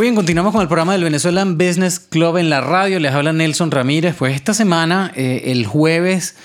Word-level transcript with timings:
Muy 0.00 0.06
bien, 0.06 0.14
continuamos 0.14 0.52
con 0.52 0.62
el 0.62 0.68
programa 0.68 0.94
del 0.94 1.04
Venezuelan 1.04 1.58
Business 1.58 2.00
Club 2.00 2.38
en 2.38 2.48
la 2.48 2.62
radio. 2.62 2.98
Les 3.00 3.12
habla 3.12 3.34
Nelson 3.34 3.70
Ramírez. 3.70 4.14
Pues 4.18 4.34
esta 4.34 4.54
semana, 4.54 5.12
eh, 5.14 5.42
el 5.48 5.66
jueves, 5.66 6.36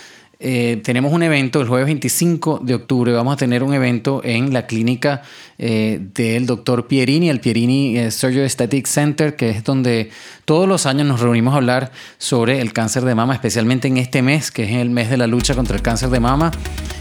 eh, 0.42 0.82
tenemos 0.84 1.14
un 1.14 1.24
evento, 1.24 1.62
el 1.62 1.68
jueves 1.70 1.86
25 1.86 2.60
de 2.62 2.76
octubre. 2.76 3.14
Vamos 3.14 3.36
a 3.36 3.38
tener 3.38 3.64
un 3.64 3.74
evento 3.74 4.20
en 4.26 4.52
la 4.52 4.68
clínica 4.68 5.22
eh, 5.58 6.02
del 6.14 6.48
doctor 6.48 6.88
Pierini, 6.88 7.30
el 7.30 7.40
Pierini 7.40 8.12
Surgery 8.12 8.44
Aesthetic 8.44 8.88
Center, 8.88 9.38
que 9.38 9.52
es 9.52 9.64
donde 9.64 10.10
todos 10.44 10.68
los 10.68 10.86
años 10.86 11.08
nos 11.08 11.22
reunimos 11.22 11.54
a 11.54 11.56
hablar 11.56 11.94
sobre 12.18 12.60
el 12.60 12.74
cáncer 12.74 13.06
de 13.06 13.16
mama, 13.16 13.36
especialmente 13.36 13.88
en 13.88 13.96
este 13.96 14.22
mes, 14.22 14.52
que 14.52 14.66
es 14.66 14.72
el 14.72 14.90
mes 14.90 15.10
de 15.10 15.16
la 15.16 15.28
lucha 15.28 15.56
contra 15.56 15.78
el 15.78 15.82
cáncer 15.82 16.10
de 16.10 16.20
mama. 16.20 16.52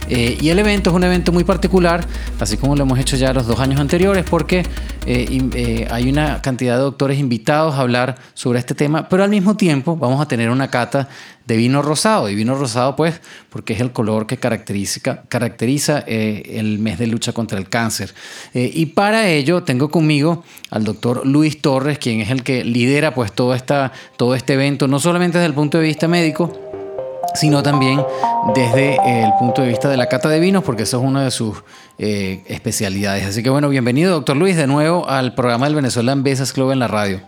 Eh, 0.09 0.37
y 0.41 0.49
el 0.51 0.59
evento 0.59 0.91
es 0.91 0.97
un 0.97 1.05
evento 1.05 1.33
muy 1.33 1.45
particular, 1.45 2.07
así 2.39 2.57
como 2.57 2.77
lo 2.77 2.83
hemos 2.83 2.99
hecho 2.99 3.17
ya 3.17 3.33
los 3.33 3.47
dos 3.47 3.61
años 3.61 3.81
anteriores, 3.81 4.25
porque 4.29 4.65
eh, 5.07 5.49
eh, 5.55 5.87
hay 5.91 6.09
una 6.09 6.43
cantidad 6.43 6.77
de 6.77 6.83
doctores 6.83 7.19
invitados 7.19 7.75
a 7.75 7.81
hablar 7.81 8.17
sobre 8.35 8.59
este 8.59 8.75
tema, 8.75 9.09
pero 9.09 9.25
al 9.25 9.31
mismo 9.31 9.57
tiempo 9.57 9.97
vamos 9.97 10.21
a 10.21 10.29
tener 10.29 10.51
una 10.51 10.69
cata 10.69 11.09
de 11.47 11.57
vino 11.57 11.83
rosado. 11.83 12.31
Y 12.31 12.35
vino 12.35 12.55
rosado, 12.55 12.97
pues, 12.97 13.21
porque 13.51 13.75
es 13.75 13.81
el 13.81 13.93
color 13.93 14.27
que 14.27 14.39
caracteriza, 14.39 15.23
caracteriza 15.29 15.99
el 15.99 16.79
mes 16.79 16.99
de 16.99 17.07
lucha 17.07 17.33
contra 17.33 17.59
el 17.59 17.69
cáncer. 17.69 18.15
y 18.55 18.87
para 18.87 19.29
ello 19.29 19.63
tengo 19.63 19.91
conmigo 19.91 20.43
al 20.71 20.85
doctor 20.85 21.27
Luis 21.27 21.61
Torres, 21.61 21.99
quien 21.99 22.23
es 22.23 22.31
el 22.31 22.43
que 22.43 22.65
lidera 22.65 23.15
pues 23.15 23.33
todo, 23.33 23.55
esta, 23.55 23.93
todo 24.17 24.35
este 24.35 24.55
evento, 24.55 24.89
no 24.89 24.99
solamente 24.99 25.37
desde 25.37 25.49
el 25.49 25.55
punto 25.55 25.79
de 25.79 25.85
vista 25.85 26.09
médico, 26.09 26.64
sino 27.35 27.63
también 27.63 28.01
desde 28.55 28.97
el 29.23 29.33
punto 29.39 29.63
de 29.63 29.69
vista 29.69 29.89
de 29.89 29.97
la 29.97 30.07
cata 30.09 30.29
de 30.29 30.41
vinos, 30.41 30.63
porque 30.65 30.85
eso 30.85 30.99
es 30.99 31.05
una 31.05 31.25
de 31.25 31.31
sus 31.31 31.63
eh, 31.99 32.43
especialidades. 32.47 33.27
Así 33.27 33.43
que 33.43 33.51
bueno, 33.51 33.69
bienvenido, 33.69 34.13
doctor 34.13 34.37
Luis, 34.37 34.57
de 34.57 34.67
nuevo 34.67 35.09
al 35.09 35.35
programa 35.35 35.67
del 35.67 35.75
Venezuelan 35.75 36.23
Business 36.23 36.53
Club 36.53 36.71
en 36.71 36.79
la 36.79 36.89
radio. 36.89 37.21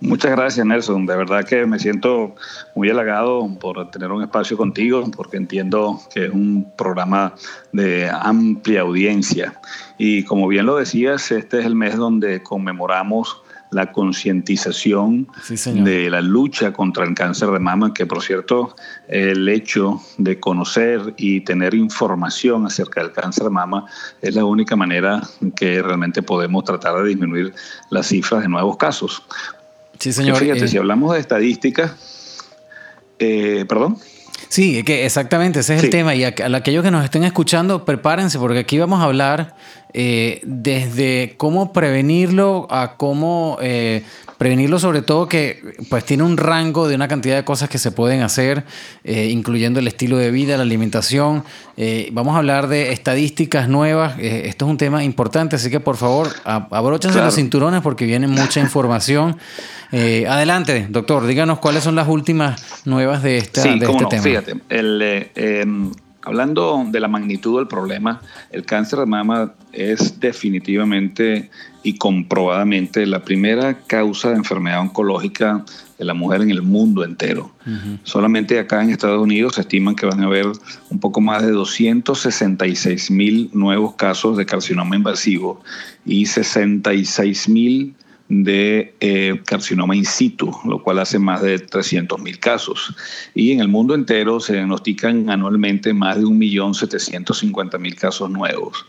Muchas 0.00 0.32
gracias, 0.32 0.66
Nelson. 0.66 1.06
De 1.06 1.16
verdad 1.16 1.44
que 1.44 1.64
me 1.64 1.78
siento 1.78 2.34
muy 2.74 2.90
halagado 2.90 3.48
por 3.58 3.90
tener 3.90 4.10
un 4.10 4.22
espacio 4.22 4.56
contigo, 4.56 5.02
porque 5.16 5.38
entiendo 5.38 5.98
que 6.12 6.26
es 6.26 6.30
un 6.30 6.70
programa 6.76 7.34
de 7.72 8.10
amplia 8.10 8.82
audiencia. 8.82 9.60
Y 9.96 10.24
como 10.24 10.46
bien 10.46 10.66
lo 10.66 10.76
decías, 10.76 11.30
este 11.30 11.60
es 11.60 11.66
el 11.66 11.74
mes 11.74 11.96
donde 11.96 12.42
conmemoramos 12.42 13.43
la 13.74 13.90
concientización 13.90 15.26
de 15.64 16.08
la 16.08 16.20
lucha 16.20 16.72
contra 16.72 17.04
el 17.04 17.14
cáncer 17.14 17.50
de 17.50 17.58
mama, 17.58 17.92
que 17.92 18.06
por 18.06 18.22
cierto, 18.22 18.76
el 19.08 19.48
hecho 19.48 20.00
de 20.16 20.38
conocer 20.38 21.12
y 21.16 21.40
tener 21.40 21.74
información 21.74 22.66
acerca 22.66 23.02
del 23.02 23.12
cáncer 23.12 23.44
de 23.44 23.50
mama 23.50 23.86
es 24.22 24.34
la 24.36 24.44
única 24.44 24.76
manera 24.76 25.22
que 25.56 25.82
realmente 25.82 26.22
podemos 26.22 26.62
tratar 26.64 27.02
de 27.02 27.08
disminuir 27.08 27.52
las 27.90 28.06
cifras 28.06 28.42
de 28.42 28.48
nuevos 28.48 28.76
casos. 28.76 29.22
Sí, 29.98 30.12
señor. 30.12 30.36
fíjate, 30.36 30.64
eh, 30.64 30.68
si 30.68 30.78
hablamos 30.78 31.12
de 31.14 31.20
estadísticas, 31.20 31.94
eh, 33.18 33.64
perdón. 33.68 33.98
Sí, 34.54 34.84
que 34.84 35.04
exactamente, 35.04 35.58
ese 35.58 35.74
es 35.74 35.82
el 35.82 35.90
tema. 35.90 36.14
Y 36.14 36.22
a, 36.22 36.28
aquellos 36.28 36.84
que 36.84 36.92
nos 36.92 37.02
estén 37.02 37.24
escuchando, 37.24 37.84
prepárense, 37.84 38.38
porque 38.38 38.60
aquí 38.60 38.78
vamos 38.78 39.00
a 39.00 39.06
hablar 39.06 39.56
eh, 39.96 40.40
desde 40.44 41.34
cómo 41.36 41.72
prevenirlo 41.72 42.66
a 42.68 42.96
cómo 42.96 43.58
eh, 43.60 44.02
prevenirlo, 44.38 44.80
sobre 44.80 45.02
todo 45.02 45.28
que 45.28 45.60
pues 45.88 46.04
tiene 46.04 46.24
un 46.24 46.36
rango 46.36 46.88
de 46.88 46.96
una 46.96 47.06
cantidad 47.06 47.36
de 47.36 47.44
cosas 47.44 47.68
que 47.68 47.78
se 47.78 47.92
pueden 47.92 48.22
hacer, 48.22 48.64
eh, 49.04 49.28
incluyendo 49.30 49.78
el 49.78 49.86
estilo 49.86 50.16
de 50.18 50.32
vida, 50.32 50.56
la 50.56 50.64
alimentación. 50.64 51.44
vamos 52.10 52.34
a 52.34 52.38
hablar 52.38 52.66
de 52.66 52.92
estadísticas 52.92 53.68
nuevas. 53.68 54.16
esto 54.18 54.64
es 54.66 54.70
un 54.70 54.78
tema 54.78 55.04
importante, 55.04 55.54
así 55.56 55.70
que 55.70 55.78
por 55.78 55.96
favor, 55.96 56.28
abróchense 56.44 57.20
los 57.20 57.36
cinturones 57.36 57.80
porque 57.80 58.04
viene 58.04 58.26
mucha 58.26 58.58
información. 58.60 59.36
adelante, 59.92 60.86
doctor, 60.90 61.24
díganos 61.26 61.60
cuáles 61.60 61.84
son 61.84 61.94
las 61.94 62.08
últimas 62.08 62.84
nuevas 62.84 63.22
de, 63.22 63.38
esta, 63.38 63.62
sí, 63.62 63.78
de 63.78 63.86
este 63.86 64.06
tema. 64.06 64.22
Fíjate, 64.22 64.43
el, 64.68 65.02
em, 65.34 65.90
Hablando 66.26 66.86
de 66.88 67.00
la 67.00 67.08
magnitud 67.08 67.58
del 67.58 67.68
problema, 67.68 68.22
el 68.50 68.64
cáncer 68.64 69.00
de 69.00 69.06
mama 69.06 69.52
es 69.72 70.18
definitivamente 70.20 71.50
y 71.82 71.98
comprobadamente 71.98 73.04
la 73.04 73.22
primera 73.22 73.80
causa 73.86 74.30
de 74.30 74.36
enfermedad 74.36 74.80
oncológica 74.80 75.66
de 75.98 76.04
la 76.06 76.14
mujer 76.14 76.40
en 76.40 76.50
el 76.50 76.62
mundo 76.62 77.04
entero. 77.04 77.52
Solamente 78.04 78.58
acá 78.58 78.82
en 78.82 78.88
Estados 78.88 79.20
Unidos 79.20 79.56
se 79.56 79.60
estiman 79.60 79.96
que 79.96 80.06
van 80.06 80.22
a 80.22 80.26
haber 80.26 80.46
un 80.88 80.98
poco 80.98 81.20
más 81.20 81.42
de 81.42 81.50
266 81.50 83.10
mil 83.10 83.50
nuevos 83.52 83.94
casos 83.94 84.38
de 84.38 84.46
carcinoma 84.46 84.96
invasivo 84.96 85.62
y 86.06 86.24
66 86.24 87.50
mil 87.50 87.94
de 88.42 88.94
eh, 89.00 89.40
carcinoma 89.44 89.94
in 89.94 90.04
situ, 90.04 90.50
lo 90.64 90.82
cual 90.82 90.98
hace 90.98 91.18
más 91.18 91.42
de 91.42 91.64
300.000 91.64 92.38
casos. 92.38 92.94
Y 93.34 93.52
en 93.52 93.60
el 93.60 93.68
mundo 93.68 93.94
entero 93.94 94.40
se 94.40 94.54
diagnostican 94.54 95.30
anualmente 95.30 95.92
más 95.92 96.16
de 96.16 96.24
1.750.000 96.24 97.94
casos 97.94 98.30
nuevos. 98.30 98.84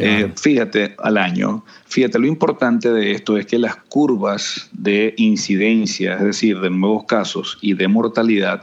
Eh, 0.00 0.32
fíjate 0.40 0.94
al 0.98 1.18
año, 1.18 1.64
fíjate, 1.86 2.20
lo 2.20 2.26
importante 2.28 2.92
de 2.92 3.10
esto 3.10 3.36
es 3.36 3.46
que 3.46 3.58
las 3.58 3.74
curvas 3.88 4.68
de 4.70 5.12
incidencia, 5.16 6.14
es 6.14 6.22
decir, 6.22 6.60
de 6.60 6.70
nuevos 6.70 7.04
casos 7.06 7.58
y 7.60 7.74
de 7.74 7.88
mortalidad, 7.88 8.62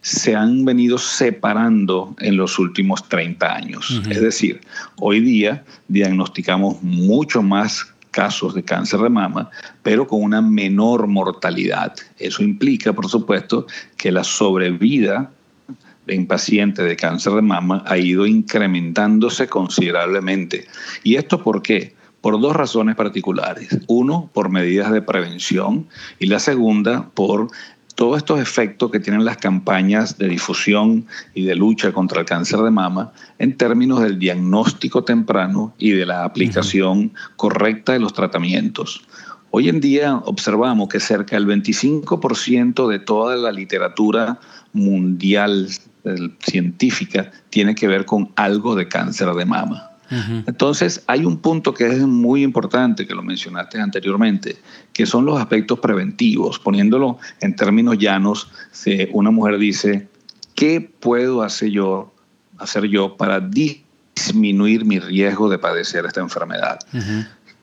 se 0.00 0.36
han 0.36 0.64
venido 0.64 0.98
separando 0.98 2.14
en 2.20 2.36
los 2.36 2.60
últimos 2.60 3.08
30 3.08 3.52
años. 3.52 4.00
Es 4.08 4.20
decir, 4.20 4.60
hoy 5.00 5.18
día 5.18 5.64
diagnosticamos 5.88 6.80
mucho 6.82 7.42
más 7.42 7.92
casos 8.16 8.54
de 8.54 8.62
cáncer 8.62 9.00
de 9.00 9.10
mama, 9.10 9.50
pero 9.82 10.06
con 10.06 10.22
una 10.22 10.40
menor 10.40 11.06
mortalidad. 11.06 11.92
Eso 12.18 12.42
implica, 12.42 12.94
por 12.94 13.10
supuesto, 13.10 13.66
que 13.98 14.10
la 14.10 14.24
sobrevida 14.24 15.30
en 16.06 16.26
pacientes 16.26 16.86
de 16.86 16.96
cáncer 16.96 17.34
de 17.34 17.42
mama 17.42 17.84
ha 17.86 17.98
ido 17.98 18.24
incrementándose 18.24 19.48
considerablemente. 19.48 20.66
¿Y 21.04 21.16
esto 21.16 21.42
por 21.42 21.60
qué? 21.60 21.94
Por 22.22 22.40
dos 22.40 22.56
razones 22.56 22.96
particulares. 22.96 23.78
Uno, 23.86 24.30
por 24.32 24.48
medidas 24.48 24.90
de 24.92 25.02
prevención 25.02 25.86
y 26.18 26.26
la 26.26 26.38
segunda, 26.38 27.10
por 27.12 27.48
todos 27.96 28.18
estos 28.18 28.38
efectos 28.38 28.90
que 28.90 29.00
tienen 29.00 29.24
las 29.24 29.38
campañas 29.38 30.18
de 30.18 30.28
difusión 30.28 31.06
y 31.34 31.44
de 31.44 31.56
lucha 31.56 31.92
contra 31.92 32.20
el 32.20 32.26
cáncer 32.26 32.60
de 32.60 32.70
mama 32.70 33.10
en 33.38 33.56
términos 33.56 34.02
del 34.02 34.18
diagnóstico 34.18 35.02
temprano 35.02 35.74
y 35.78 35.92
de 35.92 36.04
la 36.04 36.24
aplicación 36.24 37.12
correcta 37.36 37.94
de 37.94 37.98
los 37.98 38.12
tratamientos. 38.12 39.02
Hoy 39.50 39.70
en 39.70 39.80
día 39.80 40.16
observamos 40.16 40.88
que 40.88 41.00
cerca 41.00 41.36
del 41.36 41.46
25% 41.46 42.86
de 42.86 42.98
toda 42.98 43.36
la 43.36 43.50
literatura 43.50 44.38
mundial 44.74 45.68
eh, 46.04 46.14
científica 46.40 47.30
tiene 47.48 47.74
que 47.74 47.88
ver 47.88 48.04
con 48.04 48.30
algo 48.36 48.76
de 48.76 48.88
cáncer 48.88 49.32
de 49.32 49.46
mama. 49.46 49.95
Entonces, 50.10 51.02
hay 51.06 51.24
un 51.24 51.38
punto 51.38 51.74
que 51.74 51.86
es 51.86 51.98
muy 52.00 52.42
importante, 52.42 53.06
que 53.06 53.14
lo 53.14 53.22
mencionaste 53.22 53.80
anteriormente, 53.80 54.56
que 54.92 55.06
son 55.06 55.24
los 55.24 55.40
aspectos 55.40 55.80
preventivos. 55.80 56.58
Poniéndolo 56.58 57.18
en 57.40 57.56
términos 57.56 57.98
llanos, 57.98 58.48
si 58.72 59.08
una 59.12 59.30
mujer 59.30 59.58
dice, 59.58 60.08
¿qué 60.54 60.80
puedo 60.80 61.42
hacer 61.42 61.70
yo, 61.70 62.14
hacer 62.58 62.84
yo 62.84 63.16
para 63.16 63.40
disminuir 63.40 64.84
mi 64.84 64.98
riesgo 64.98 65.48
de 65.48 65.58
padecer 65.58 66.04
esta 66.06 66.20
enfermedad? 66.20 66.78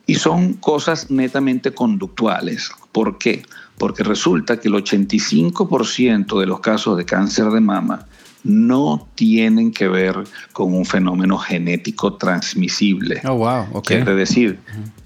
Y 0.05 0.15
son 0.15 0.53
cosas 0.53 1.09
netamente 1.09 1.73
conductuales. 1.73 2.71
¿Por 2.91 3.17
qué? 3.17 3.43
Porque 3.77 4.03
resulta 4.03 4.59
que 4.59 4.67
el 4.67 4.75
85% 4.75 6.39
de 6.39 6.45
los 6.45 6.59
casos 6.59 6.97
de 6.97 7.05
cáncer 7.05 7.45
de 7.45 7.61
mama 7.61 8.05
no 8.43 9.07
tienen 9.15 9.71
que 9.71 9.87
ver 9.87 10.23
con 10.51 10.73
un 10.73 10.85
fenómeno 10.85 11.37
genético 11.37 12.15
transmisible. 12.15 13.21
Oh, 13.25 13.35
wow. 13.35 13.81
Quiere 13.81 14.15
decir, 14.15 14.59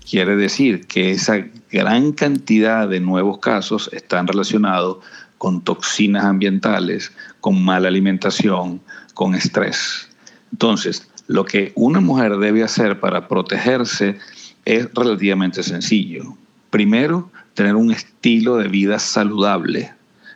quiere 0.09 0.35
decir 0.35 0.87
que 0.87 1.11
esa 1.11 1.45
gran 1.71 2.11
cantidad 2.13 2.87
de 2.87 2.99
nuevos 2.99 3.39
casos 3.39 3.89
están 3.93 4.27
relacionados 4.27 4.97
con 5.37 5.61
toxinas 5.61 6.25
ambientales, 6.25 7.11
con 7.41 7.63
mala 7.63 7.87
alimentación, 7.87 8.81
con 9.13 9.35
estrés. 9.35 10.09
Entonces, 10.51 11.07
lo 11.27 11.45
que 11.45 11.73
una 11.75 11.99
mujer 11.99 12.37
debe 12.37 12.63
hacer 12.63 12.99
para 12.99 13.27
protegerse 13.27 14.17
es 14.65 14.87
relativamente 14.93 15.61
sencillo. 15.61 16.35
Primero, 16.69 17.29
tener 17.53 17.75
un 17.75 17.91
estilo 17.91 18.57
de 18.57 18.67
vida 18.67 18.99
saludable, 18.99 19.91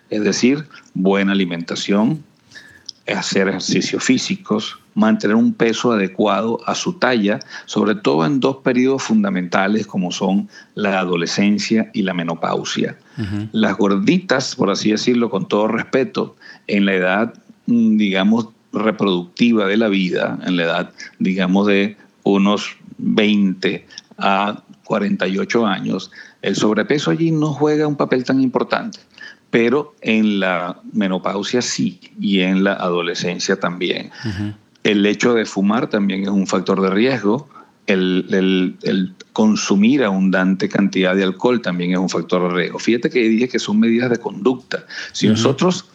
es 0.09 0.23
decir, 0.23 0.67
buena 0.93 1.31
alimentación, 1.31 2.23
hacer 3.13 3.47
ejercicios 3.47 4.03
físicos, 4.03 4.79
mantener 4.93 5.35
un 5.35 5.53
peso 5.53 5.91
adecuado 5.91 6.59
a 6.65 6.75
su 6.75 6.93
talla, 6.93 7.39
sobre 7.65 7.95
todo 7.95 8.25
en 8.25 8.39
dos 8.39 8.57
periodos 8.57 9.03
fundamentales 9.03 9.87
como 9.87 10.11
son 10.11 10.49
la 10.75 10.99
adolescencia 10.99 11.89
y 11.93 12.01
la 12.03 12.13
menopausia. 12.13 12.97
Las 13.51 13.77
gorditas, 13.77 14.55
por 14.55 14.71
así 14.71 14.91
decirlo, 14.91 15.29
con 15.29 15.47
todo 15.47 15.67
respeto, 15.67 16.35
en 16.67 16.85
la 16.85 16.93
edad, 16.93 17.33
mm, 17.67 17.97
digamos, 17.97 18.49
reproductiva 18.73 19.67
de 19.67 19.77
la 19.77 19.89
vida, 19.89 20.39
en 20.45 20.57
la 20.57 20.63
edad, 20.63 20.91
digamos, 21.19 21.67
de 21.67 21.97
unos 22.23 22.77
20 22.97 23.85
a 24.17 24.63
48 24.85 25.65
años, 25.65 26.11
el 26.41 26.55
sobrepeso 26.55 27.11
allí 27.11 27.31
no 27.31 27.53
juega 27.53 27.87
un 27.87 27.95
papel 27.95 28.23
tan 28.23 28.41
importante, 28.41 28.99
pero 29.51 29.93
en 30.01 30.39
la 30.39 30.79
menopausia 30.93 31.61
sí 31.61 31.99
y 32.19 32.39
en 32.39 32.63
la 32.63 32.73
adolescencia 32.73 33.59
también. 33.59 34.09
El 34.83 35.05
hecho 35.05 35.33
de 35.33 35.45
fumar 35.45 35.89
también 35.89 36.23
es 36.23 36.29
un 36.29 36.47
factor 36.47 36.81
de 36.81 36.89
riesgo. 36.89 37.47
El, 37.85 38.75
consumir 39.33 40.03
abundante 40.03 40.69
cantidad 40.69 41.15
de 41.15 41.23
alcohol 41.23 41.61
también 41.61 41.91
es 41.91 41.97
un 41.97 42.09
factor 42.09 42.49
de 42.49 42.61
riesgo. 42.61 42.79
Fíjate 42.79 43.09
que 43.09 43.19
dije 43.19 43.49
que 43.49 43.59
son 43.59 43.79
medidas 43.79 44.09
de 44.09 44.17
conducta. 44.17 44.85
Si 45.11 45.27
nosotros 45.27 45.89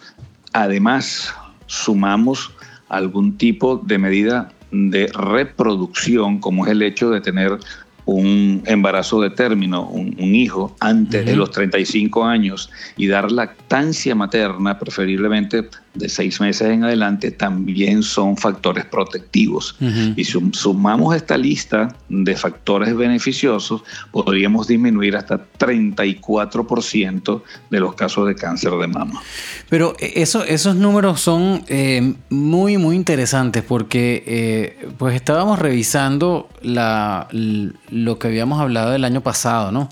además 0.52 1.34
sumamos 1.66 2.52
algún 2.88 3.38
tipo 3.38 3.78
de 3.78 3.98
medida 3.98 4.52
de 4.70 5.06
reproducción, 5.08 6.38
como 6.40 6.66
es 6.66 6.72
el 6.72 6.82
hecho 6.82 7.10
de 7.10 7.20
tener 7.20 7.58
un 8.06 8.62
embarazo 8.66 9.20
de 9.20 9.30
término, 9.30 9.88
un, 9.88 10.34
hijo, 10.34 10.74
antes 10.80 11.26
de 11.26 11.36
los 11.36 11.50
35 11.50 12.24
años 12.24 12.70
y 12.96 13.08
dar 13.08 13.30
lactancia 13.30 14.14
materna, 14.14 14.78
preferiblemente 14.78 15.68
de 15.96 16.08
seis 16.08 16.40
meses 16.40 16.69
en 16.69 16.84
adelante, 16.84 17.31
también 17.31 18.02
son 18.02 18.37
factores 18.37 18.84
protectivos. 18.84 19.76
Y 20.16 20.25
si 20.25 20.38
sumamos 20.52 21.14
esta 21.16 21.37
lista 21.37 21.94
de 22.08 22.37
factores 22.37 22.96
beneficiosos, 22.96 23.82
podríamos 24.10 24.66
disminuir 24.66 25.16
hasta 25.16 25.40
34% 25.58 27.43
de 27.70 27.81
los 27.81 27.94
casos 27.94 28.28
de 28.28 28.34
cáncer 28.34 28.72
de 28.72 28.87
mama. 28.87 29.22
Pero 29.69 29.94
eso, 29.98 30.44
esos 30.44 30.76
números 30.76 31.20
son 31.20 31.64
eh, 31.69 32.14
muy, 32.31 32.78
muy 32.78 32.96
interesantes 32.96 33.62
porque 33.62 34.22
eh, 34.26 34.88
pues 34.99 35.14
estábamos 35.14 35.58
revisando 35.58 36.49
la, 36.62 37.28
lo 37.31 38.19
que 38.19 38.28
habíamos 38.28 38.60
hablado 38.60 38.94
el 38.94 39.04
año 39.04 39.20
pasado, 39.22 39.72
¿no? 39.72 39.88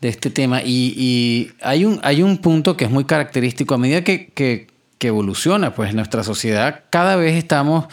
De 0.00 0.08
este 0.08 0.30
tema. 0.30 0.62
Y, 0.64 1.50
hay, 1.60 1.84
un, 1.84 2.00
hay 2.02 2.22
un 2.22 2.38
punto 2.38 2.76
que 2.76 2.84
es 2.84 2.90
muy 2.90 3.04
característico. 3.04 3.74
A 3.74 3.78
medida 3.78 4.04
que, 4.04 4.28
que, 4.28 4.68
que 4.98 5.08
evoluciona, 5.08 5.74
pues 5.74 5.94
nuestra 5.94 6.22
sociedad 6.22 6.82
cada 6.90 7.16
vez 7.16 7.36
estamos 7.36 7.86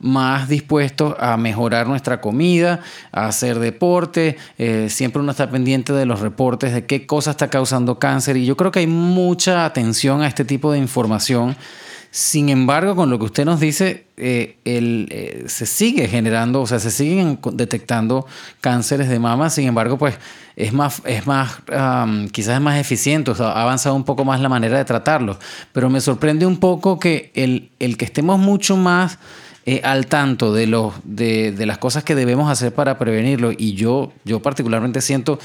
más 0.00 0.48
dispuestos 0.48 1.14
a 1.20 1.36
mejorar 1.36 1.86
nuestra 1.86 2.20
comida, 2.20 2.80
a 3.12 3.26
hacer 3.26 3.58
deporte. 3.58 4.36
Eh, 4.58 4.88
siempre 4.88 5.20
uno 5.20 5.30
está 5.30 5.50
pendiente 5.50 5.92
de 5.92 6.06
los 6.06 6.20
reportes 6.20 6.72
de 6.72 6.86
qué 6.86 7.06
cosa 7.06 7.32
está 7.32 7.48
causando 7.48 7.98
cáncer 7.98 8.36
y 8.36 8.46
yo 8.46 8.56
creo 8.56 8.72
que 8.72 8.80
hay 8.80 8.86
mucha 8.86 9.64
atención 9.64 10.22
a 10.22 10.26
este 10.26 10.44
tipo 10.44 10.72
de 10.72 10.78
información 10.78 11.56
sin 12.10 12.48
embargo, 12.48 12.96
con 12.96 13.08
lo 13.08 13.18
que 13.18 13.26
usted 13.26 13.44
nos 13.44 13.60
dice, 13.60 14.06
eh, 14.16 14.56
eh, 14.64 15.44
se 15.46 15.64
sigue 15.64 16.08
generando, 16.08 16.60
o 16.60 16.66
sea, 16.66 16.80
se 16.80 16.90
siguen 16.90 17.38
detectando 17.52 18.26
cánceres 18.60 19.08
de 19.08 19.20
mama, 19.20 19.48
sin 19.48 19.68
embargo, 19.68 19.96
pues 19.96 20.16
es 20.56 20.72
más, 20.72 21.02
es 21.04 21.26
más 21.28 21.60
quizás 22.32 22.56
es 22.56 22.60
más 22.60 22.78
eficiente, 22.78 23.30
o 23.30 23.34
sea, 23.36 23.52
ha 23.52 23.62
avanzado 23.62 23.94
un 23.94 24.04
poco 24.04 24.24
más 24.24 24.40
la 24.40 24.48
manera 24.48 24.76
de 24.76 24.84
tratarlo. 24.84 25.38
Pero 25.72 25.88
me 25.88 26.00
sorprende 26.00 26.46
un 26.46 26.58
poco 26.58 26.98
que 26.98 27.30
el, 27.34 27.70
el 27.78 27.96
que 27.96 28.06
estemos 28.06 28.40
mucho 28.40 28.76
más 28.76 29.18
eh, 29.66 29.80
al 29.84 30.06
tanto 30.06 30.52
de, 30.52 30.66
los, 30.66 30.94
de, 31.04 31.52
de, 31.52 31.66
las 31.66 31.78
cosas 31.78 32.04
que 32.04 32.14
debemos 32.14 32.50
hacer 32.50 32.72
para 32.72 32.98
prevenirlo, 32.98 33.52
y 33.52 33.74
yo, 33.74 34.12
yo 34.24 34.40
particularmente 34.40 35.00
siento 35.00 35.38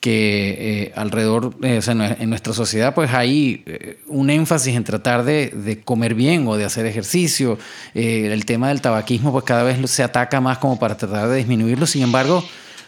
que 0.00 0.84
eh, 0.84 0.92
alrededor, 0.94 1.54
eh, 1.62 1.78
o 1.78 1.82
sea, 1.82 2.16
en 2.18 2.30
nuestra 2.30 2.52
sociedad, 2.52 2.94
pues 2.94 3.12
hay 3.12 3.64
eh, 3.66 3.98
un 4.06 4.30
énfasis 4.30 4.76
en 4.76 4.84
tratar 4.84 5.24
de, 5.24 5.80
comer 5.84 6.14
bien 6.14 6.46
o 6.46 6.56
de 6.56 6.64
hacer 6.64 6.86
ejercicio. 6.86 7.58
el 7.94 8.44
tema 8.44 8.68
del 8.68 8.80
tabaquismo, 8.80 9.32
pues 9.32 9.44
cada 9.44 9.64
vez 9.64 9.90
se 9.90 10.02
ataca 10.02 10.40
más 10.40 10.58
como 10.58 10.78
para 10.78 10.96
tratar 10.96 11.28
de 11.28 11.36
disminuirlo. 11.36 11.86
Sin 11.86 12.02
embargo, 12.02 12.44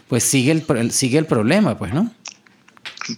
pues 0.09 0.23
sigue 0.23 0.53
el, 0.53 0.93
sigue 0.93 1.19
el 1.19 1.27
problema, 1.27 1.77
pues, 1.77 1.93
¿no? 1.93 2.11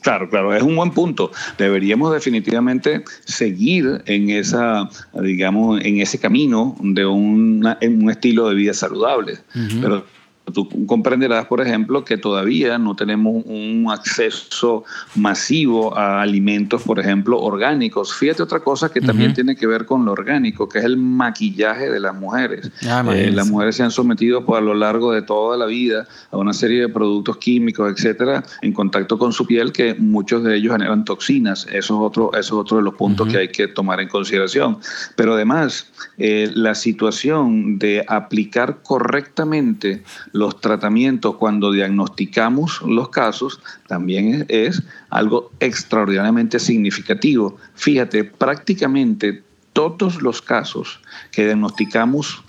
Claro, 0.01 0.29
claro, 0.29 0.55
es 0.55 0.63
un 0.63 0.77
buen 0.77 0.91
punto. 0.91 1.31
Deberíamos 1.59 2.13
definitivamente 2.13 3.05
seguir 3.25 4.03
en 4.07 4.31
esa, 4.31 4.89
digamos, 5.13 5.81
en 5.85 6.01
ese 6.01 6.19
camino 6.19 6.77
de 6.81 7.05
un 7.07 8.09
estilo 8.11 8.49
de 8.49 8.55
vida 8.55 8.75
saludable. 8.75 9.39
Pero 9.81 10.05
Tú 10.53 10.69
comprenderás, 10.87 11.47
por 11.47 11.61
ejemplo, 11.61 12.05
que 12.05 12.17
todavía 12.17 12.79
no 12.79 12.95
tenemos 12.95 13.43
un 13.47 13.87
acceso 13.91 14.85
masivo 15.15 15.97
a 15.97 16.23
alimentos, 16.23 16.83
por 16.83 16.99
ejemplo, 16.99 17.41
orgánicos. 17.41 18.15
Fíjate 18.15 18.43
otra 18.43 18.61
cosa 18.61 18.91
que 18.91 19.01
también 19.01 19.35
tiene 19.35 19.57
que 19.57 19.67
ver 19.67 19.87
con 19.87 20.05
lo 20.05 20.13
orgánico, 20.13 20.69
que 20.69 20.79
es 20.79 20.85
el 20.85 20.97
maquillaje 20.97 21.91
de 21.91 22.01
las 22.01 22.15
mujeres. 22.15 22.71
Ah, 22.89 23.05
eh, 23.15 23.31
las 23.31 23.49
mujeres 23.49 23.77
se 23.77 23.83
han 23.83 23.91
sometido 23.91 24.45
pues, 24.45 24.59
a 24.59 24.65
lo 24.65 24.75
largo 24.75 25.13
de 25.13 25.23
toda 25.23 25.57
la 25.57 25.67
vida 25.67 26.07
a 26.31 26.37
una 26.37 26.53
serie 26.53 26.81
de 26.81 26.89
productos 26.89 27.37
químicos, 27.37 27.93
etcétera, 27.93 28.43
en 28.63 28.73
contacto 28.73 29.19
con 29.19 29.33
su 29.33 29.47
piel, 29.47 29.73
que 29.73 29.95
muchos 29.95 30.43
de 30.45 30.57
ellos 30.57 30.73
generan 30.73 31.05
toxinas. 31.05 31.67
Eso 31.67 31.75
es 31.75 31.91
otro, 31.91 32.31
eso 32.33 32.39
es 32.39 32.53
otro 32.53 32.79
de 32.79 32.83
los 32.83 32.95
puntos 32.95 33.29
que 33.29 33.39
hay 33.39 33.49
que 33.49 33.69
tomar 33.69 34.01
en 34.01 34.09
consideración. 34.09 34.79
Pero 35.17 35.35
además, 35.35 35.91
eh, 36.19 36.51
la 36.55 36.75
situación 36.75 37.79
de 37.79 38.05
aplicar 38.09 38.79
correctamente 38.83 40.03
los 40.33 40.42
tratamientos 40.51 41.37
cuando 41.37 41.73
diagnosticamos 41.73 42.83
los 42.83 43.09
casos 43.11 43.61
también 43.87 44.45
es, 44.49 44.83
algo 45.11 45.51
extraordinariamente 45.61 46.59
significativo. 46.59 47.57
Fíjate, 47.75 48.25
prácticamente 48.25 49.43
todos 49.73 50.23
los 50.23 50.43
casos 50.43 51.01
que 51.31 51.45
diagnosticamos 51.45 52.43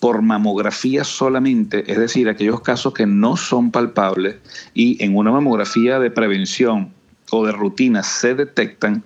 por 0.00 0.22
mamografía 0.22 1.04
solamente, 1.04 1.90
es 1.90 1.98
decir, 1.98 2.28
aquellos 2.28 2.60
casos 2.60 2.94
que 2.94 3.06
no 3.06 3.36
son 3.36 3.70
palpables 3.70 4.36
y 4.74 5.02
en 5.02 5.16
una 5.16 5.32
mamografía 5.32 5.98
de 5.98 6.10
prevención 6.10 6.92
o 7.30 7.44
de 7.44 7.52
rutina 7.52 8.02
se 8.02 8.34
detectan, 8.34 9.02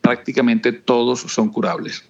prácticamente 0.00 0.72
todos 0.72 1.20
son 1.20 1.50
curables. 1.50 2.04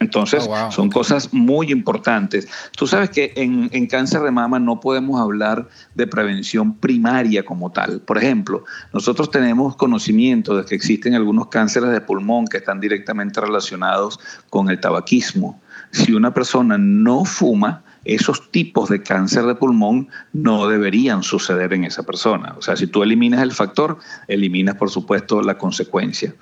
Entonces, 0.00 0.46
oh, 0.48 0.70
son 0.70 0.90
cosas 0.90 1.32
muy 1.32 1.70
importantes. 1.70 2.48
Tú 2.76 2.86
sabes 2.86 3.10
que 3.10 3.32
en, 3.36 3.70
en, 3.72 3.86
cáncer 3.86 4.22
de 4.22 4.30
mama 4.30 4.58
no 4.58 4.80
podemos 4.80 5.20
hablar 5.20 5.68
de 5.94 6.06
prevención 6.06 6.74
primaria 6.74 7.44
como 7.44 7.70
tal. 7.70 8.00
Por 8.00 8.18
ejemplo, 8.18 8.64
nosotros 8.92 9.30
tenemos 9.30 9.76
conocimiento 9.76 10.56
de 10.56 10.64
que 10.64 10.74
existen 10.74 11.14
algunos 11.14 11.48
cánceres 11.48 11.90
de 11.90 12.00
pulmón 12.00 12.46
que 12.46 12.58
están 12.58 12.80
directamente 12.80 13.40
relacionados 13.40 14.18
con 14.50 14.68
el 14.68 14.80
tabaquismo. 14.80 15.60
Si 15.90 16.12
una 16.12 16.34
persona 16.34 16.76
no 16.76 17.24
fuma, 17.24 17.84
esos 18.04 18.50
tipos 18.50 18.88
de 18.88 19.02
cáncer 19.02 19.44
de 19.44 19.54
pulmón 19.54 20.08
no 20.32 20.68
deberían 20.68 21.22
suceder 21.22 21.72
en 21.72 21.84
esa 21.84 22.02
persona. 22.02 22.54
O 22.58 22.62
sea, 22.62 22.76
si 22.76 22.86
tú 22.86 23.02
eliminas 23.02 23.42
el 23.42 23.52
factor, 23.52 23.98
eliminas, 24.28 24.76
por 24.76 24.90
supuesto, 24.90 25.42
la 25.42 25.56
consecuencia. 25.56 26.34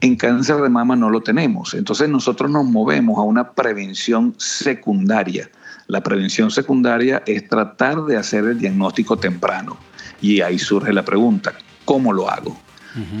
En 0.00 0.16
cáncer 0.16 0.56
de 0.56 0.68
mama 0.68 0.96
no 0.96 1.10
lo 1.10 1.20
tenemos. 1.20 1.74
Entonces 1.74 2.08
nosotros 2.08 2.50
nos 2.50 2.64
movemos 2.64 3.18
a 3.18 3.22
una 3.22 3.52
prevención 3.52 4.34
secundaria. 4.38 5.50
La 5.86 6.02
prevención 6.02 6.50
secundaria 6.50 7.22
es 7.26 7.48
tratar 7.48 8.04
de 8.04 8.16
hacer 8.16 8.44
el 8.44 8.58
diagnóstico 8.58 9.16
temprano. 9.16 9.76
Y 10.20 10.40
ahí 10.40 10.58
surge 10.58 10.92
la 10.92 11.04
pregunta, 11.04 11.52
¿cómo 11.84 12.12
lo 12.12 12.30
hago? 12.30 12.56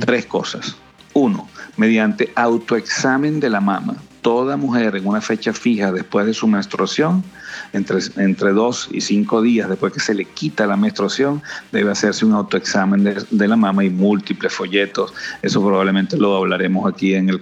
Tres 0.00 0.26
cosas. 0.26 0.76
Uno, 1.14 1.48
mediante 1.76 2.32
autoexamen 2.36 3.40
de 3.40 3.50
la 3.50 3.60
mama. 3.60 3.96
Toda 4.22 4.56
mujer 4.56 4.96
en 4.96 5.06
una 5.06 5.20
fecha 5.20 5.52
fija 5.52 5.92
después 5.92 6.26
de 6.26 6.32
su 6.32 6.46
menstruación 6.46 7.24
entre, 7.72 7.98
entre 8.16 8.52
dos 8.52 8.88
y 8.92 9.00
cinco 9.00 9.42
días 9.42 9.68
después 9.68 9.92
que 9.92 10.00
se 10.00 10.14
le 10.14 10.24
quita 10.24 10.66
la 10.66 10.76
menstruación, 10.76 11.42
debe 11.72 11.90
hacerse 11.90 12.24
un 12.24 12.32
autoexamen 12.32 13.02
de, 13.02 13.24
de 13.30 13.48
la 13.48 13.56
mama 13.56 13.84
y 13.84 13.90
múltiples 13.90 14.52
folletos. 14.52 15.12
Eso 15.42 15.60
probablemente 15.60 16.16
lo 16.16 16.36
hablaremos 16.36 16.92
aquí 16.92 17.14
en 17.14 17.28
el 17.28 17.40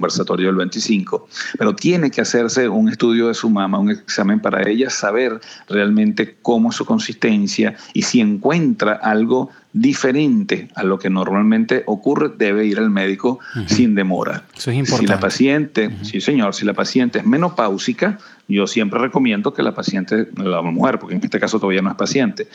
conversatorio 0.00 0.46
del 0.46 0.56
25, 0.56 1.28
pero 1.58 1.74
tiene 1.74 2.10
que 2.10 2.22
hacerse 2.22 2.68
un 2.70 2.88
estudio 2.88 3.28
de 3.28 3.34
su 3.34 3.50
mama, 3.50 3.78
un 3.78 3.90
examen 3.90 4.40
para 4.40 4.66
ella, 4.66 4.88
saber 4.88 5.40
realmente 5.68 6.38
cómo 6.40 6.70
es 6.70 6.76
su 6.76 6.86
consistencia 6.86 7.76
y 7.92 8.02
si 8.02 8.20
encuentra 8.20 8.94
algo 8.94 9.50
diferente 9.74 10.68
a 10.74 10.82
lo 10.84 10.98
que 10.98 11.10
normalmente 11.10 11.84
ocurre, 11.86 12.30
debe 12.36 12.64
ir 12.64 12.78
al 12.78 12.88
médico 12.88 13.40
sin 13.66 13.94
demora. 13.94 14.44
Eso 14.56 14.70
es 14.70 14.78
importante. 14.78 15.06
Si 15.06 15.12
la 15.12 15.20
paciente, 15.20 15.90
sí 16.02 16.20
señor, 16.22 16.54
si 16.54 16.64
la 16.64 16.72
paciente 16.72 17.18
es 17.18 17.26
menopáusica, 17.26 18.18
yo 18.48 18.66
siempre 18.66 18.98
recomiendo 18.98 19.52
que 19.52 19.62
la 19.62 19.74
paciente, 19.74 20.28
la 20.36 20.62
mujer, 20.62 20.98
porque 20.98 21.14
en 21.14 21.22
este 21.22 21.38
caso 21.38 21.60
todavía 21.60 21.82
no 21.82 21.90
es 21.90 21.96
paciente, 21.96 22.48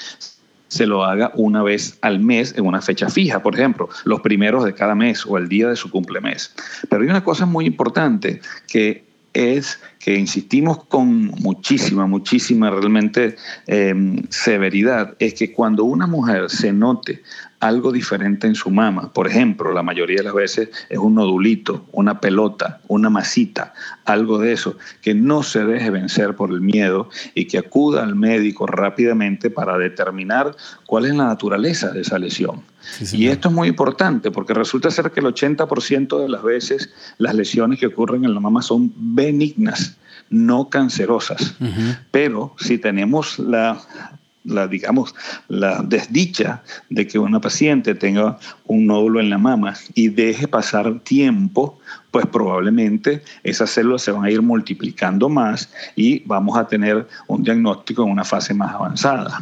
se 0.76 0.86
lo 0.86 1.06
haga 1.06 1.32
una 1.36 1.64
vez 1.64 1.98
al 2.02 2.20
mes 2.20 2.54
en 2.58 2.66
una 2.66 2.82
fecha 2.82 3.10
fija, 3.10 3.42
por 3.42 3.56
ejemplo, 3.56 3.88
los 4.04 4.20
primeros 4.20 4.66
de 4.66 4.74
cada 4.74 4.94
mes 4.94 5.26
o 5.26 5.38
el 5.38 5.48
día 5.48 5.70
de 5.70 5.76
su 5.78 5.90
cumplemes. 5.90 6.54
Pero 6.90 7.02
hay 7.02 7.10
una 7.10 7.24
cosa 7.24 7.46
muy 7.46 7.66
importante 7.66 8.42
que 8.68 9.06
es 9.34 9.80
que 10.00 10.16
insistimos 10.16 10.86
con 10.86 11.28
muchísima, 11.28 12.08
muchísima 12.08 12.70
realmente 12.70 13.36
em, 13.68 14.24
severidad, 14.30 15.16
es 15.20 15.34
que 15.34 15.52
cuando 15.52 15.84
una 15.84 16.08
mujer 16.08 16.50
se 16.50 16.72
note 16.72 17.22
algo 17.68 17.92
diferente 17.92 18.46
en 18.48 18.56
su 18.56 18.70
mama. 18.70 19.12
Por 19.12 19.28
ejemplo, 19.28 19.74
la 19.74 19.82
mayoría 19.82 20.18
de 20.18 20.24
las 20.24 20.34
veces 20.34 20.70
es 20.90 20.98
un 21.00 21.16
nodulito, 21.16 21.86
una 21.92 22.20
pelota, 22.20 22.80
una 22.88 23.10
masita, 23.10 23.74
algo 24.06 24.38
de 24.38 24.54
eso, 24.54 24.78
que 25.02 25.16
no 25.16 25.42
se 25.42 25.66
deje 25.66 25.90
vencer 25.90 26.36
por 26.36 26.52
el 26.52 26.62
miedo 26.62 27.10
y 27.34 27.46
que 27.48 27.58
acuda 27.58 28.04
al 28.04 28.16
médico 28.16 28.68
rápidamente 28.68 29.50
para 29.50 29.78
determinar 29.78 30.56
cuál 30.86 31.06
es 31.06 31.16
la 31.16 31.26
naturaleza 31.26 31.90
de 31.92 32.02
esa 32.02 32.20
lesión. 32.20 32.62
y 33.12 33.28
esto 33.28 33.50
es 33.50 33.56
muy 33.56 33.68
importante 33.68 34.30
porque 34.30 34.54
resulta 34.54 34.92
ser 34.92 35.10
que 35.10 35.20
el 35.20 35.26
80% 35.26 36.22
de 36.22 36.30
las 36.30 36.44
veces 36.44 36.92
las 37.18 37.34
lesiones 37.34 37.80
que 37.80 37.88
ocurren 37.88 38.26
en 38.26 38.36
la 38.36 38.40
mama 38.40 38.62
son 38.62 38.94
benignas, 38.96 39.98
no 40.30 40.70
cancerosas. 40.70 41.56
Pero 42.12 42.54
si 42.60 42.78
tenemos 42.78 43.40
la 43.40 43.82
la, 44.46 44.68
digamos, 44.68 45.14
la 45.48 45.82
desdicha 45.82 46.64
de 46.90 47.08
que 47.08 47.20
una 47.20 47.42
paciente 47.42 47.96
tenga 47.96 48.38
un 48.66 48.88
nódulo 48.88 49.20
en 49.20 49.30
la 49.30 49.38
mama 49.38 49.74
y 49.94 50.10
deje 50.10 50.48
pasar 50.48 51.00
tiempo, 51.00 51.80
pues 52.12 52.26
probablemente 52.28 53.24
esas 53.44 53.72
células 53.72 54.04
se 54.04 54.12
van 54.12 54.26
a 54.26 54.32
ir 54.32 54.42
multiplicando 54.42 55.30
más 55.30 55.72
y 55.96 56.20
vamos 56.26 56.58
a 56.58 56.68
tener 56.68 57.08
un 57.28 57.44
diagnóstico 57.44 58.04
en 58.04 58.12
una 58.12 58.24
fase 58.24 58.54
más 58.54 58.74
avanzada. 58.74 59.40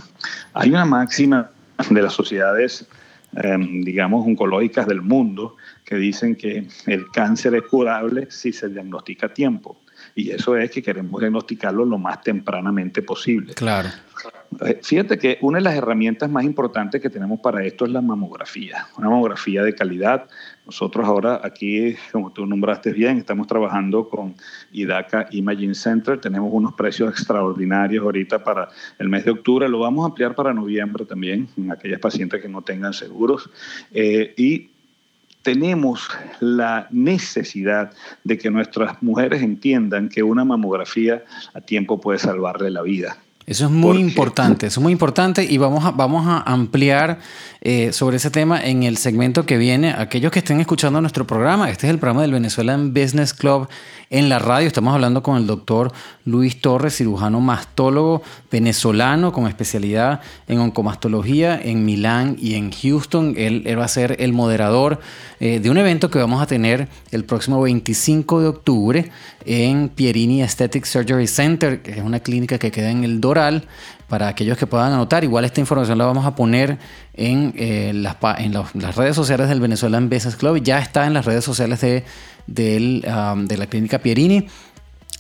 Hay 0.54 0.70
una 0.70 0.86
máxima 0.86 1.50
de 1.90 2.02
las 2.02 2.14
sociedades, 2.14 2.86
em, 3.36 3.84
digamos, 3.84 4.26
oncológicas 4.26 4.88
del 4.88 5.02
mundo 5.02 5.56
que 5.86 5.96
dicen 5.96 6.36
que 6.36 6.68
el 6.88 7.10
cáncer 7.12 7.56
es 7.56 7.64
curable 7.64 8.28
si 8.30 8.54
se 8.54 8.70
diagnostica 8.70 9.28
a 9.28 9.34
tiempo. 9.34 9.78
Y 10.16 10.32
eso 10.32 10.56
es 10.58 10.70
que 10.72 10.82
queremos 10.82 11.20
diagnosticarlo 11.20 11.86
lo 11.86 11.98
más 11.98 12.22
tempranamente 12.22 13.02
posible. 13.02 13.54
Claro. 13.54 13.90
Eh, 14.62 14.80
fíjate 14.82 15.18
que 15.18 15.38
una 15.42 15.58
de 15.58 15.64
las 15.64 15.76
herramientas 15.76 16.30
más 16.30 16.44
importantes 16.44 17.02
que 17.02 17.10
tenemos 17.10 17.40
para 17.40 17.64
esto 17.66 17.86
es 17.86 17.92
la 17.92 18.02
mamografía, 18.02 18.88
una 18.98 19.10
mamografía 19.10 19.64
de 19.64 19.74
calidad. 19.74 20.28
Nosotros 20.66 21.06
ahora 21.06 21.42
aquí, 21.44 21.96
como 22.12 22.32
tú 22.32 22.46
nombraste 22.46 22.92
bien, 22.92 23.18
estamos 23.18 23.48
trabajando 23.48 24.10
con 24.10 24.36
IDACA 24.72 25.28
Imaging 25.32 25.76
Center. 25.76 26.20
Tenemos 26.20 26.50
unos 26.54 26.74
precios 26.74 27.10
extraordinarios 27.12 28.04
ahorita 28.04 28.44
para 28.44 28.70
el 29.00 29.10
mes 29.10 29.26
de 29.26 29.32
octubre. 29.32 29.68
Lo 29.68 29.80
vamos 29.80 30.04
a 30.04 30.08
ampliar 30.08 30.36
para 30.36 30.54
noviembre 30.54 31.06
también, 31.06 31.48
en 31.58 31.72
aquellas 31.72 32.00
pacientes 32.00 32.42
que 32.42 32.50
no 32.50 32.62
tengan 32.62 32.94
seguros. 32.94 33.50
Eh, 33.92 34.34
y 34.38 34.70
tenemos 35.44 36.08
la 36.40 36.88
necesidad 36.90 37.92
de 38.24 38.38
que 38.38 38.50
nuestras 38.50 39.04
mujeres 39.04 39.42
entiendan 39.42 40.10
que 40.10 40.24
una 40.24 40.46
mamografía 40.46 41.24
a 41.54 41.62
tiempo 41.62 42.00
puede 42.00 42.20
salvarle 42.20 42.72
la 42.72 42.82
vida. 42.82 43.18
Eso 43.46 43.66
es 43.66 43.72
muy 43.72 43.98
importante, 43.98 44.68
eso 44.68 44.80
es 44.80 44.84
muy 44.84 44.94
importante 44.94 45.44
y 45.44 45.58
vamos 45.58 45.84
a, 45.84 45.92
vamos 45.92 46.26
a 46.28 46.40
ampliar 46.50 47.20
eh, 47.62 47.92
sobre 47.92 48.16
ese 48.16 48.32
tema 48.32 48.62
en 48.62 48.84
el 48.84 48.98
segmento 48.98 49.46
que 49.46 49.58
viene. 49.58 49.92
Aquellos 49.92 50.32
que 50.32 50.40
estén 50.40 50.62
escuchando 50.62 51.02
nuestro 51.02 51.28
programa, 51.28 51.70
este 51.70 51.88
es 51.88 51.92
el 51.92 52.00
programa 52.00 52.22
del 52.22 52.32
Venezuelan 52.32 52.94
Business 52.94 53.34
Club 53.34 53.68
en 54.10 54.30
la 54.30 54.40
radio. 54.40 54.68
Estamos 54.68 54.94
hablando 54.94 55.24
con 55.24 55.38
el 55.38 55.48
doctor 55.48 55.92
Luis 56.24 56.62
Torres, 56.62 56.96
cirujano 56.96 57.42
mastólogo 57.42 58.22
venezolano 58.52 59.34
con 59.34 59.48
especialidad 59.48 60.22
en 60.48 60.60
oncomastología 60.60 61.60
en 61.62 61.84
Milán 61.84 62.38
y 62.40 62.56
en 62.56 62.72
Houston. 62.72 63.34
Él, 63.38 63.64
va 63.78 63.86
a 63.86 63.90
ser 63.90 64.18
el 64.20 64.32
moderador 64.32 65.00
eh, 65.40 65.60
de 65.60 65.70
un 65.70 65.78
evento 65.78 66.10
que 66.10 66.20
vamos 66.20 66.42
a 66.42 66.48
tener 66.48 66.88
el 67.12 67.26
próximo 67.26 67.62
25 67.62 68.42
de 68.42 68.48
octubre 68.48 69.12
en 69.46 69.90
Pierini 69.90 70.44
Aesthetic 70.44 70.86
Surgery 70.86 71.28
Center, 71.28 71.82
que 71.82 71.92
es 71.92 72.02
una 72.02 72.20
clínica 72.20 72.58
que 72.58 72.72
queda 72.72 72.92
en 72.92 73.04
el 73.04 73.20
Para 74.08 74.28
aquellos 74.28 74.58
que 74.58 74.68
puedan 74.68 74.94
anotar, 74.94 75.24
igual 75.24 75.44
esta 75.44 75.60
información 75.60 75.98
la 75.98 76.06
vamos 76.06 76.25
a 76.25 76.36
poner 76.36 76.78
en, 77.16 77.54
eh, 77.58 77.92
las, 77.94 78.96
redes 78.96 79.16
sociales 79.16 79.50
del 79.50 79.60
Venezuelan 79.60 80.10
Business 80.10 80.36
Club. 80.36 80.62
Ya 80.62 80.80
está 80.80 81.08
en 81.08 81.13
las 81.13 81.25
redes 81.25 81.44
sociales 81.44 81.82
de 81.82 82.04
del, 82.46 83.02
de 83.02 83.58
la 83.58 83.68
clínica 83.68 84.00
Pierini. 84.00 84.48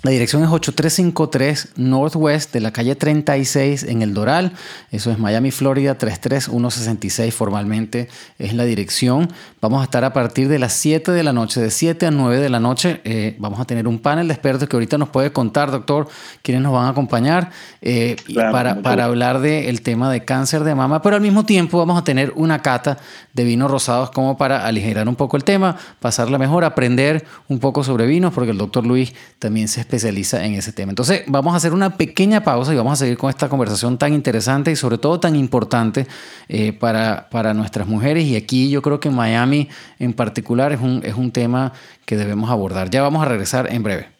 La 0.03 0.11
dirección 0.11 0.43
es 0.43 0.49
8353 0.49 1.77
Northwest 1.77 2.51
de 2.51 2.59
la 2.59 2.73
calle 2.73 2.93
36 2.93 3.83
en 3.83 4.01
El 4.01 4.13
Doral. 4.13 4.51
Eso 4.91 5.11
es 5.11 5.17
Miami, 5.17 5.49
Florida 5.49 5.97
33166 5.97 7.33
formalmente 7.33 8.09
es 8.37 8.53
la 8.53 8.65
dirección. 8.65 9.31
Vamos 9.61 9.79
a 9.79 9.85
estar 9.85 10.03
a 10.03 10.11
partir 10.11 10.49
de 10.49 10.59
las 10.59 10.73
7 10.73 11.13
de 11.13 11.23
la 11.23 11.31
noche, 11.31 11.61
de 11.61 11.71
7 11.71 12.07
a 12.07 12.11
9 12.11 12.37
de 12.41 12.49
la 12.49 12.59
noche. 12.59 12.99
Eh, 13.05 13.37
vamos 13.39 13.61
a 13.61 13.65
tener 13.65 13.87
un 13.87 13.97
panel 13.97 14.27
de 14.27 14.33
expertos 14.33 14.67
que 14.67 14.75
ahorita 14.75 14.97
nos 14.97 15.07
puede 15.07 15.31
contar, 15.31 15.71
doctor, 15.71 16.09
quiénes 16.41 16.63
nos 16.63 16.73
van 16.73 16.87
a 16.87 16.89
acompañar 16.89 17.51
eh, 17.81 18.17
para, 18.51 18.81
para 18.81 19.05
hablar 19.05 19.39
del 19.39 19.81
tema 19.83 20.11
de 20.11 20.25
cáncer 20.25 20.65
de 20.65 20.75
mama. 20.75 21.01
Pero 21.01 21.15
al 21.15 21.21
mismo 21.21 21.45
tiempo 21.45 21.77
vamos 21.77 21.97
a 21.97 22.03
tener 22.03 22.33
una 22.35 22.61
cata 22.61 22.97
de 23.31 23.45
vinos 23.45 23.71
rosados 23.71 24.11
como 24.11 24.35
para 24.35 24.67
aligerar 24.67 25.07
un 25.07 25.15
poco 25.15 25.37
el 25.37 25.45
tema, 25.45 25.77
pasarla 26.01 26.37
mejor, 26.37 26.65
aprender 26.65 27.23
un 27.47 27.59
poco 27.59 27.85
sobre 27.85 28.05
vinos, 28.05 28.33
porque 28.33 28.51
el 28.51 28.57
doctor 28.57 28.85
Luis 28.85 29.13
también 29.39 29.69
se 29.69 29.92
especializa 29.93 30.43
en 30.43 30.55
ese 30.55 30.71
tema. 30.71 30.91
Entonces 30.91 31.21
vamos 31.27 31.53
a 31.53 31.57
hacer 31.57 31.71
una 31.71 31.97
pequeña 31.97 32.43
pausa 32.43 32.73
y 32.73 32.75
vamos 32.75 32.93
a 32.93 32.95
seguir 32.95 33.17
con 33.17 33.29
esta 33.29 33.47
conversación 33.47 33.97
tan 33.97 34.13
interesante 34.13 34.71
y 34.71 34.75
sobre 34.75 34.97
todo 34.97 35.19
tan 35.19 35.35
importante 35.35 36.07
eh, 36.49 36.73
para, 36.73 37.29
para 37.29 37.53
nuestras 37.53 37.87
mujeres. 37.87 38.25
Y 38.25 38.35
aquí 38.35 38.69
yo 38.69 38.81
creo 38.81 38.99
que 38.99 39.11
Miami 39.11 39.69
en 39.99 40.13
particular 40.13 40.71
es 40.71 40.81
un, 40.81 41.01
es 41.05 41.15
un 41.15 41.31
tema 41.31 41.73
que 42.05 42.17
debemos 42.17 42.49
abordar. 42.49 42.89
Ya 42.89 43.01
vamos 43.03 43.21
a 43.21 43.25
regresar 43.25 43.71
en 43.71 43.83
breve. 43.83 44.12